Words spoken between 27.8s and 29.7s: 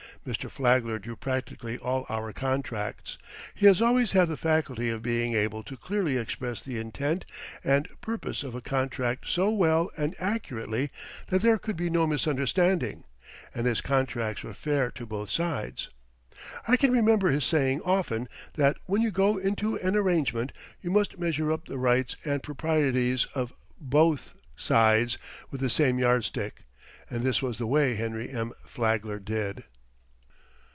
Henry M. Flagler did.